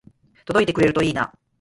[0.45, 1.31] 届いてくれるといいな